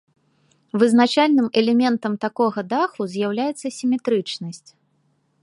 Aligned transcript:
Вызначальным 0.83 1.47
элементам 1.61 2.13
такога 2.25 2.59
даху 2.73 3.01
з'яўляецца 3.13 3.67
сіметрычнасць. 3.79 4.69